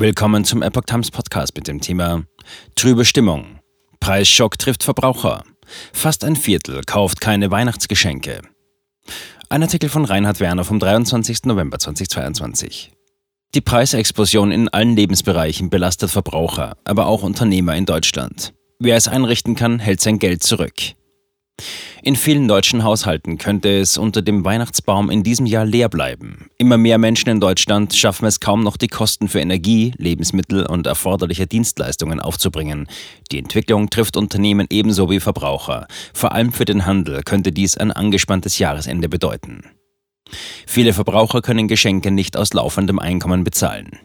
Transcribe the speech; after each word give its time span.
Willkommen 0.00 0.46
zum 0.46 0.62
Epoch 0.62 0.84
Times 0.86 1.10
Podcast 1.10 1.54
mit 1.56 1.68
dem 1.68 1.82
Thema 1.82 2.24
Trübe 2.74 3.04
Stimmung. 3.04 3.58
Preisschock 4.00 4.58
trifft 4.58 4.82
Verbraucher. 4.82 5.44
Fast 5.92 6.24
ein 6.24 6.36
Viertel 6.36 6.80
kauft 6.86 7.20
keine 7.20 7.50
Weihnachtsgeschenke. 7.50 8.40
Ein 9.50 9.62
Artikel 9.62 9.90
von 9.90 10.06
Reinhard 10.06 10.40
Werner 10.40 10.64
vom 10.64 10.78
23. 10.78 11.44
November 11.44 11.78
2022. 11.78 12.92
Die 13.54 13.60
Preisexplosion 13.60 14.52
in 14.52 14.70
allen 14.70 14.96
Lebensbereichen 14.96 15.68
belastet 15.68 16.08
Verbraucher, 16.08 16.78
aber 16.84 17.04
auch 17.04 17.22
Unternehmer 17.22 17.76
in 17.76 17.84
Deutschland. 17.84 18.54
Wer 18.78 18.96
es 18.96 19.06
einrichten 19.06 19.54
kann, 19.54 19.80
hält 19.80 20.00
sein 20.00 20.18
Geld 20.18 20.42
zurück. 20.42 20.94
In 22.02 22.16
vielen 22.16 22.48
deutschen 22.48 22.84
Haushalten 22.84 23.38
könnte 23.38 23.78
es 23.78 23.98
unter 23.98 24.22
dem 24.22 24.44
Weihnachtsbaum 24.44 25.10
in 25.10 25.22
diesem 25.22 25.46
Jahr 25.46 25.64
leer 25.64 25.88
bleiben. 25.88 26.50
Immer 26.58 26.76
mehr 26.76 26.98
Menschen 26.98 27.28
in 27.28 27.40
Deutschland 27.40 27.94
schaffen 27.94 28.26
es 28.26 28.40
kaum 28.40 28.62
noch, 28.62 28.76
die 28.76 28.88
Kosten 28.88 29.28
für 29.28 29.40
Energie, 29.40 29.92
Lebensmittel 29.96 30.66
und 30.66 30.86
erforderliche 30.86 31.46
Dienstleistungen 31.46 32.20
aufzubringen. 32.20 32.88
Die 33.30 33.38
Entwicklung 33.38 33.90
trifft 33.90 34.16
Unternehmen 34.16 34.66
ebenso 34.70 35.10
wie 35.10 35.20
Verbraucher. 35.20 35.86
Vor 36.14 36.32
allem 36.32 36.52
für 36.52 36.64
den 36.64 36.86
Handel 36.86 37.22
könnte 37.22 37.52
dies 37.52 37.76
ein 37.76 37.92
angespanntes 37.92 38.58
Jahresende 38.58 39.08
bedeuten. 39.08 39.64
Viele 40.66 40.92
Verbraucher 40.92 41.42
können 41.42 41.68
Geschenke 41.68 42.10
nicht 42.10 42.36
aus 42.36 42.52
laufendem 42.52 42.98
Einkommen 42.98 43.44
bezahlen. 43.44 43.98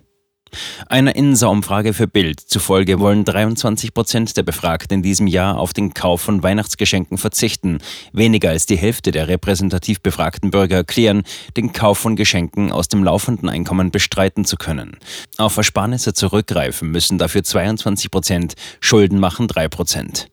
Einer 0.88 1.16
Insa-Umfrage 1.16 1.94
für 1.94 2.08
Bild 2.08 2.40
zufolge 2.40 3.00
wollen 3.00 3.26
23 3.26 3.94
Prozent 3.94 4.38
der 4.38 4.44
Befragten 4.44 4.96
in 4.96 5.04
diesem 5.04 5.28
Jahr 5.28 5.58
auf 5.58 5.74
den 5.74 5.94
Kauf 5.94 6.22
von 6.22 6.44
Weihnachtsgeschenken 6.44 7.18
verzichten. 7.18 7.80
Weniger 8.14 8.50
als 8.50 8.66
die 8.66 8.78
Hälfte 8.78 9.12
der 9.12 9.28
repräsentativ 9.28 10.02
befragten 10.02 10.52
Bürger 10.52 10.78
erklären, 10.78 11.24
den 11.58 11.74
Kauf 11.74 11.98
von 11.98 12.16
Geschenken 12.16 12.72
aus 12.72 12.88
dem 12.88 13.04
laufenden 13.04 13.50
Einkommen 13.50 13.92
bestreiten 13.92 14.46
zu 14.46 14.58
können. 14.58 14.98
Auf 15.38 15.58
Ersparnisse 15.58 16.14
zurückgreifen 16.14 16.92
müssen 16.92 17.18
dafür 17.18 17.44
22 17.44 18.12
Prozent, 18.12 18.54
Schulden 18.80 19.20
machen 19.20 19.48
3 19.48 19.68
Prozent. 19.68 20.28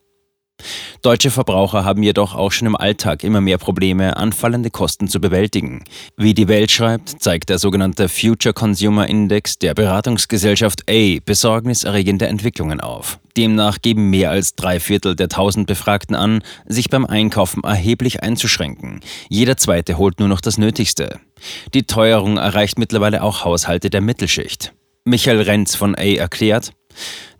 Deutsche 1.02 1.30
Verbraucher 1.30 1.84
haben 1.84 2.02
jedoch 2.02 2.34
auch 2.34 2.52
schon 2.52 2.66
im 2.66 2.77
Alltag 2.77 3.24
immer 3.24 3.41
mehr 3.41 3.58
Probleme, 3.58 4.16
anfallende 4.16 4.70
Kosten 4.70 5.08
zu 5.08 5.20
bewältigen. 5.20 5.84
Wie 6.16 6.34
die 6.34 6.48
Welt 6.48 6.70
schreibt, 6.70 7.22
zeigt 7.22 7.48
der 7.48 7.58
sogenannte 7.58 8.08
Future 8.08 8.52
Consumer 8.52 9.08
Index 9.08 9.58
der 9.58 9.74
Beratungsgesellschaft 9.74 10.83
A 10.88 11.18
besorgniserregende 11.24 12.27
Entwicklungen 12.27 12.80
auf. 12.80 13.18
Demnach 13.36 13.80
geben 13.80 14.10
mehr 14.10 14.30
als 14.30 14.55
drei 14.55 14.78
Viertel 14.78 15.16
der 15.16 15.28
tausend 15.28 15.66
Befragten 15.66 16.14
an, 16.14 16.42
sich 16.66 16.90
beim 16.90 17.06
Einkaufen 17.06 17.64
erheblich 17.64 18.22
einzuschränken. 18.22 19.00
Jeder 19.28 19.56
zweite 19.56 19.96
holt 19.96 20.18
nur 20.18 20.28
noch 20.28 20.40
das 20.40 20.58
Nötigste. 20.58 21.18
Die 21.74 21.84
Teuerung 21.84 22.36
erreicht 22.36 22.78
mittlerweile 22.78 23.22
auch 23.22 23.44
Haushalte 23.44 23.90
der 23.90 24.00
Mittelschicht. 24.00 24.72
Michael 25.05 25.40
Renz 25.40 25.74
von 25.74 25.96
A 25.96 26.02
erklärt, 26.02 26.72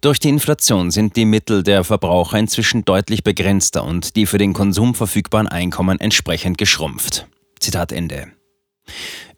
durch 0.00 0.19
die 0.19 0.28
Inflation 0.28 0.91
sind 0.91 1.17
die 1.17 1.25
Mittel 1.25 1.62
der 1.62 1.84
Verbraucher 1.84 2.39
inzwischen 2.39 2.84
deutlich 2.84 3.22
begrenzter 3.22 3.84
und 3.84 4.17
die 4.17 4.27
für 4.27 4.39
den 4.39 4.53
Konsum 4.53 4.95
verfügbaren 4.95 5.48
Einkommen 5.48 6.00
entsprechend 6.00 6.58
geschrumpft. 6.58 7.27
Zitat 7.61 7.92
Ende. 7.92 8.28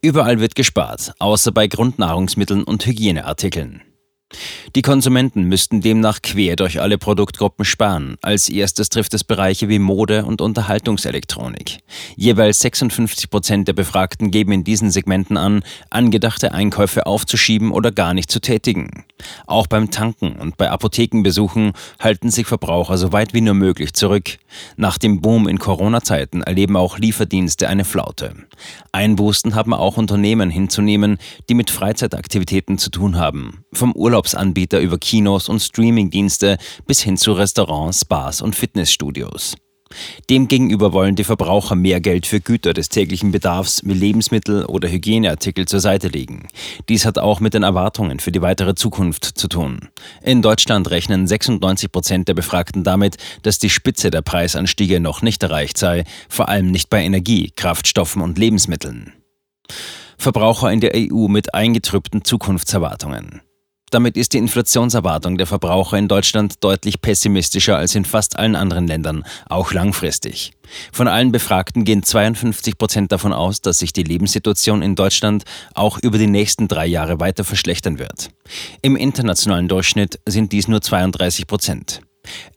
Überall 0.01 0.41
wird 0.41 0.55
gespart, 0.55 1.13
außer 1.19 1.53
bei 1.53 1.67
Grundnahrungsmitteln 1.67 2.65
und 2.65 2.87
Hygieneartikeln. 2.87 3.83
Die 4.75 4.83
Konsumenten 4.83 5.45
müssten 5.45 5.81
demnach 5.81 6.21
quer 6.23 6.57
durch 6.57 6.81
alle 6.81 6.99
Produktgruppen 6.99 7.65
sparen. 7.65 8.17
Als 8.23 8.49
erstes 8.49 8.89
trifft 8.89 9.15
es 9.15 9.25
Bereiche 9.25 9.69
wie 9.69 9.79
Mode 9.79 10.25
und 10.25 10.41
Unterhaltungselektronik. 10.41 11.79
Jeweils 12.17 12.61
56 12.61 13.31
Prozent 13.31 13.69
der 13.69 13.75
Befragten 13.75 14.31
geben 14.31 14.53
in 14.53 14.65
diesen 14.65 14.91
Segmenten 14.91 15.37
an, 15.37 15.63
angedachte 15.91 16.53
Einkäufe 16.53 17.07
aufzuschieben 17.07 17.71
oder 17.71 17.93
gar 17.93 18.15
nicht 18.15 18.31
zu 18.31 18.41
tätigen. 18.41 19.05
Auch 19.47 19.67
beim 19.67 19.91
Tanken 19.91 20.37
und 20.37 20.57
bei 20.57 20.71
Apothekenbesuchen 20.71 21.73
halten 22.01 22.31
sich 22.31 22.47
Verbraucher 22.47 22.99
so 22.99 23.13
weit 23.13 23.35
wie 23.35 23.41
nur 23.41 23.55
möglich 23.55 23.93
zurück. 23.95 24.39
Nach 24.77 24.99
dem 24.99 25.21
Boom 25.21 25.49
in 25.49 25.59
Corona-Zeiten 25.59 26.43
erleben 26.43 26.77
auch 26.77 26.99
Lieferdienste 26.99 27.69
eine 27.69 27.85
Flaute. 27.85 28.35
Einbußen 28.93 29.55
haben 29.55 29.75
auch 29.75 29.97
Unternehmen 29.97 30.51
hinzunehmen, 30.51 31.19
die 31.49 31.55
mit 31.55 31.71
Freizeitaktivitäten 31.71 32.79
zu 32.79 32.91
tun 32.91 33.17
haben. 33.17 33.65
Vom 33.73 33.93
Urlaubsanbieter 33.93 34.81
über 34.81 34.99
Kinos 34.99 35.49
und 35.49 35.61
Streamingdienste 35.61 36.59
bis 36.87 37.01
hin 37.01 37.17
zu 37.17 37.33
Restaurants, 37.33 38.05
Bars 38.05 38.43
und 38.43 38.55
Fitnessstudios. 38.55 39.57
Demgegenüber 40.31 40.93
wollen 40.93 41.17
die 41.17 41.25
Verbraucher 41.25 41.75
mehr 41.75 42.01
Geld 42.01 42.27
für 42.27 42.41
Güter 42.41 42.73
des 42.73 42.89
täglichen 42.89 43.33
Bedarfs 43.33 43.83
wie 43.85 43.95
Lebensmittel 43.95 44.65
oder 44.65 44.89
Hygieneartikel 44.89 45.67
zur 45.67 45.81
Seite 45.81 46.09
legen. 46.09 46.49
Dies 46.89 47.07
hat 47.07 47.19
auch 47.19 47.41
mit 47.41 47.55
den 47.55 47.63
Erwartungen 47.63 48.21
für 48.21 48.33
die 48.33 48.43
weitere 48.43 48.75
Zukunft 48.75 49.25
zu 49.25 49.49
tun. 49.49 49.89
In 50.23 50.43
Deutschland 50.43 50.91
rechnen 50.91 51.27
96 51.27 51.91
Prozent 51.93 52.29
der 52.29 52.35
Befragten 52.35 52.85
damit, 52.85 53.17
dass 53.43 53.59
die 53.59 53.71
Spitze 53.71 54.11
der 54.11 54.23
Preisanstiege 54.23 55.01
noch 55.01 55.23
nicht 55.23 55.43
erreicht 55.43 55.79
sei, 55.79 56.05
vor 56.29 56.49
allem 56.49 56.71
nicht 56.71 56.91
bei 56.91 57.03
Energie, 57.03 57.53
Kraftstoffen 57.55 58.23
und 58.23 58.39
Lebensmitteln. 58.39 59.13
Verbraucher 60.19 60.73
in 60.73 60.81
der 60.81 60.93
EU 60.95 61.29
mit 61.29 61.55
eingetrübten 61.55 62.25
Zukunftserwartungen. 62.25 63.43
Damit 63.95 64.17
ist 64.17 64.33
die 64.33 64.39
Inflationserwartung 64.39 65.39
der 65.39 65.47
Verbraucher 65.47 65.97
in 65.97 66.09
Deutschland 66.09 66.65
deutlich 66.65 67.01
pessimistischer 67.01 67.77
als 67.77 67.95
in 67.95 68.05
fast 68.05 68.37
allen 68.37 68.57
anderen 68.57 68.89
Ländern, 68.89 69.23
auch 69.49 69.73
langfristig. 69.73 70.51
Von 70.91 71.07
allen 71.07 71.31
Befragten 71.31 71.85
gehen 71.85 72.03
52 72.03 72.77
Prozent 72.77 73.13
davon 73.13 73.33
aus, 73.33 73.61
dass 73.61 73.79
sich 73.79 73.93
die 73.93 74.03
Lebenssituation 74.03 74.83
in 74.83 74.97
Deutschland 74.97 75.45
auch 75.75 76.01
über 76.03 76.19
die 76.19 76.27
nächsten 76.27 76.67
drei 76.67 76.87
Jahre 76.87 77.21
weiter 77.21 77.45
verschlechtern 77.45 78.01
wird. 78.01 78.31
Im 78.83 78.97
internationalen 78.97 79.69
Durchschnitt 79.69 80.19
sind 80.27 80.51
dies 80.51 80.67
nur 80.67 80.81
32 80.81 81.47
Prozent. 81.47 82.01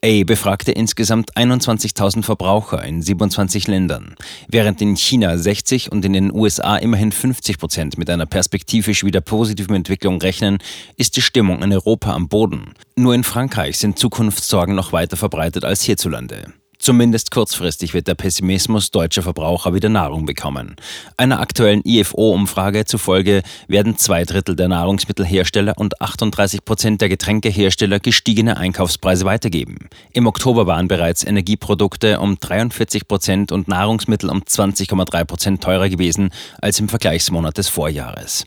A 0.03 0.23
befragte 0.23 0.71
insgesamt 0.71 1.35
21.000 1.35 2.23
Verbraucher 2.23 2.83
in 2.83 3.01
27 3.01 3.67
Ländern, 3.67 4.15
während 4.47 4.81
in 4.81 4.95
China 4.95 5.37
60 5.37 5.91
und 5.91 6.05
in 6.05 6.13
den 6.13 6.33
USA 6.33 6.77
immerhin 6.77 7.11
50 7.11 7.57
Prozent 7.57 7.97
mit 7.97 8.09
einer 8.09 8.25
perspektivisch 8.25 9.03
wieder 9.03 9.21
positiven 9.21 9.75
Entwicklung 9.75 10.21
rechnen, 10.21 10.59
ist 10.95 11.15
die 11.17 11.21
Stimmung 11.21 11.61
in 11.63 11.73
Europa 11.73 12.13
am 12.13 12.27
Boden. 12.27 12.73
Nur 12.95 13.13
in 13.13 13.23
Frankreich 13.23 13.77
sind 13.77 13.99
Zukunftssorgen 13.99 14.75
noch 14.75 14.91
weiter 14.91 15.17
verbreitet 15.17 15.65
als 15.65 15.81
hierzulande. 15.83 16.53
Zumindest 16.87 17.31
kurzfristig 17.31 17.93
wird 17.93 18.07
der 18.07 18.15
Pessimismus 18.15 18.91
deutscher 18.91 19.21
Verbraucher 19.21 19.73
wieder 19.73 19.89
Nahrung 19.89 20.25
bekommen. 20.25 20.77
Einer 21.17 21.41
aktuellen 21.41 21.81
IFO-Umfrage 21.83 22.85
zufolge 22.85 23.41
werden 23.67 23.97
zwei 23.97 24.23
Drittel 24.23 24.55
der 24.55 24.69
Nahrungsmittelhersteller 24.69 25.73
und 25.75 25.99
38 25.99 26.63
Prozent 26.63 27.01
der 27.01 27.09
Getränkehersteller 27.09 27.99
gestiegene 27.99 28.55
Einkaufspreise 28.55 29.25
weitergeben. 29.25 29.89
Im 30.13 30.27
Oktober 30.27 30.65
waren 30.65 30.87
bereits 30.87 31.25
Energieprodukte 31.25 32.21
um 32.21 32.39
43 32.39 33.05
Prozent 33.05 33.51
und 33.51 33.67
Nahrungsmittel 33.67 34.29
um 34.29 34.43
20,3 34.43 35.25
Prozent 35.25 35.61
teurer 35.61 35.89
gewesen 35.89 36.29
als 36.61 36.79
im 36.79 36.87
Vergleichsmonat 36.87 37.57
des 37.57 37.67
Vorjahres. 37.67 38.45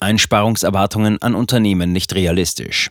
Einsparungserwartungen 0.00 1.20
an 1.20 1.34
Unternehmen 1.34 1.92
nicht 1.92 2.14
realistisch. 2.14 2.88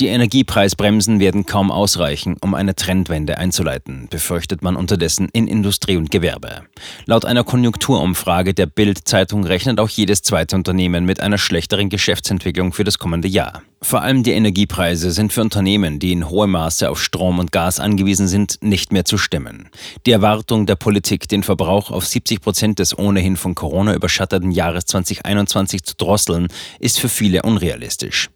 Die 0.00 0.06
Energiepreisbremsen 0.06 1.20
werden 1.20 1.44
kaum 1.44 1.70
ausreichen, 1.70 2.38
um 2.40 2.54
eine 2.54 2.74
Trendwende 2.74 3.36
einzuleiten, 3.36 4.08
befürchtet 4.08 4.62
man 4.62 4.74
unterdessen 4.74 5.28
in 5.34 5.46
Industrie 5.46 5.98
und 5.98 6.10
Gewerbe. 6.10 6.62
Laut 7.04 7.26
einer 7.26 7.44
Konjunkturumfrage 7.44 8.54
der 8.54 8.64
Bild-Zeitung 8.64 9.44
rechnet 9.44 9.78
auch 9.78 9.90
jedes 9.90 10.22
zweite 10.22 10.56
Unternehmen 10.56 11.04
mit 11.04 11.20
einer 11.20 11.36
schlechteren 11.36 11.90
Geschäftsentwicklung 11.90 12.72
für 12.72 12.84
das 12.84 12.98
kommende 12.98 13.28
Jahr. 13.28 13.60
Vor 13.82 14.02
allem 14.02 14.22
die 14.22 14.32
Energiepreise 14.32 15.10
sind 15.10 15.32
für 15.32 15.40
Unternehmen, 15.40 15.98
die 15.98 16.12
in 16.12 16.28
hohem 16.28 16.50
Maße 16.50 16.90
auf 16.90 17.02
Strom 17.02 17.38
und 17.38 17.50
Gas 17.50 17.80
angewiesen 17.80 18.28
sind, 18.28 18.58
nicht 18.62 18.92
mehr 18.92 19.06
zu 19.06 19.16
stemmen. 19.16 19.70
Die 20.04 20.12
Erwartung 20.12 20.66
der 20.66 20.76
Politik, 20.76 21.28
den 21.28 21.42
Verbrauch 21.42 21.90
auf 21.90 22.06
70 22.06 22.42
Prozent 22.42 22.78
des 22.78 22.98
ohnehin 22.98 23.38
von 23.38 23.54
Corona 23.54 23.94
überschatteten 23.94 24.50
Jahres 24.50 24.84
2021 24.84 25.82
zu 25.82 25.94
drosseln, 25.96 26.48
ist 26.78 27.00
für 27.00 27.08
viele 27.08 27.42
unrealistisch. 27.42 28.28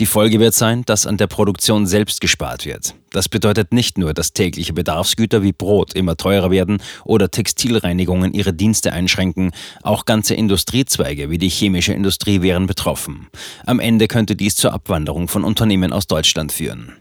Die 0.00 0.06
Folge 0.06 0.40
wird 0.40 0.54
sein, 0.54 0.84
dass 0.84 1.06
an 1.08 1.16
der 1.16 1.26
Produktion 1.26 1.86
selbst 1.86 2.20
gespart 2.20 2.66
wird. 2.66 2.94
Das 3.10 3.28
bedeutet 3.28 3.72
nicht 3.72 3.98
nur, 3.98 4.14
dass 4.14 4.32
tägliche 4.32 4.72
Bedarfsgüter 4.72 5.42
wie 5.42 5.52
Brot 5.52 5.94
immer 5.94 6.16
teurer 6.16 6.50
werden 6.50 6.82
oder 7.04 7.30
Textilreinigungen 7.30 8.34
ihre 8.34 8.52
Dienste 8.52 8.92
einschränken, 8.92 9.52
auch 9.82 10.04
ganze 10.04 10.34
Industriezweige 10.34 11.30
wie 11.30 11.38
die 11.38 11.48
chemische 11.48 11.94
Industrie 11.94 12.42
wären 12.42 12.66
betroffen. 12.66 13.28
Am 13.66 13.80
Ende 13.80 14.06
könnte 14.06 14.36
dies 14.36 14.56
zur 14.56 14.72
Abwanderung 14.72 15.26
von 15.26 15.42
Unternehmen 15.42 15.92
aus 15.92 16.06
Deutschland 16.06 16.52
führen. 16.52 16.92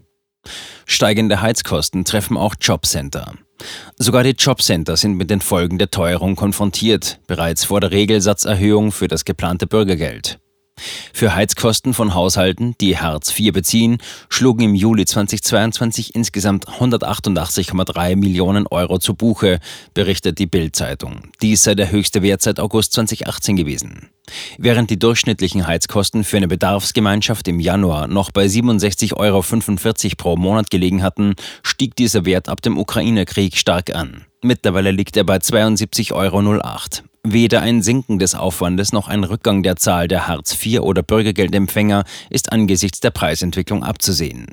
Steigende 0.86 1.42
Heizkosten 1.42 2.06
treffen 2.06 2.38
auch 2.38 2.56
Jobcenter. 2.60 3.34
Sogar 3.98 4.24
die 4.24 4.36
Jobcenter 4.38 4.96
sind 4.96 5.18
mit 5.18 5.30
den 5.30 5.42
Folgen 5.42 5.78
der 5.78 5.92
Teuerung 5.92 6.36
konfrontiert, 6.36 7.20
bereits 7.28 7.66
vor 7.66 7.82
der 7.82 7.92
Regelsatzerhöhung 7.92 8.92
für 8.92 9.08
das 9.08 9.26
geplante 9.26 9.68
Bürgergeld. 9.68 10.40
Für 11.14 11.34
Heizkosten 11.36 11.94
von 11.94 12.14
Haushalten, 12.14 12.76
die 12.80 12.98
Hartz 12.98 13.38
IV 13.38 13.54
beziehen, 13.54 13.98
schlugen 14.30 14.64
im 14.64 14.76
Juli 14.76 15.06
2022 15.06 16.16
insgesamt 16.16 16.68
188,3 16.68 18.16
Millionen 18.16 18.68
Euro 18.68 19.00
zu 19.00 19.16
Buche, 19.16 19.60
berichtet 19.94 20.40
die 20.40 20.46
Bild-Zeitung. 20.46 21.22
Dies 21.42 21.64
sei 21.64 21.76
der 21.76 21.92
höchste 21.92 22.22
Wert 22.22 22.42
seit 22.42 22.60
August 22.60 22.94
2018 22.94 23.56
gewesen. 23.56 24.10
Während 24.58 24.90
die 24.90 25.00
durchschnittlichen 25.00 25.66
Heizkosten 25.66 26.24
für 26.24 26.38
eine 26.38 26.48
Bedarfsgemeinschaft 26.48 27.48
im 27.48 27.60
Januar 27.60 28.08
noch 28.08 28.32
bei 28.32 28.46
67,45 28.46 29.14
Euro 29.16 30.16
pro 30.18 30.36
Monat 30.36 30.70
gelegen 30.70 31.02
hatten, 31.02 31.36
stieg 31.64 31.96
dieser 31.96 32.26
Wert 32.26 32.50
ab 32.50 32.62
dem 32.62 32.78
Ukraine-Krieg 32.78 33.58
stark 33.58 33.96
an. 33.96 34.26
Mittlerweile 34.44 34.92
liegt 34.92 35.18
er 35.18 35.24
bei 35.24 35.38
72,08 35.38 36.12
Euro. 36.14 37.07
Weder 37.30 37.62
ein 37.62 37.82
Sinken 37.82 38.20
des 38.20 38.36
Aufwandes 38.36 38.94
noch 38.94 39.10
ein 39.10 39.26
Rückgang 39.26 39.62
der 39.62 39.76
Zahl 39.76 40.08
der 40.08 40.30
Hartz-IV- 40.30 40.80
oder 40.80 41.04
Bürgergeldempfänger 41.04 42.06
ist 42.30 42.54
angesichts 42.54 43.02
der 43.02 43.10
Preisentwicklung 43.12 43.84
abzusehen. 43.84 44.48